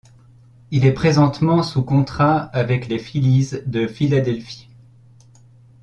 Il 0.71 0.83
est 0.87 0.95
présentement 0.95 1.61
sous 1.61 1.83
contrat 1.83 2.45
avec 2.53 2.87
les 2.87 2.97
Phillies 2.97 3.49
de 3.67 3.85
Philadelphie. 3.85 4.67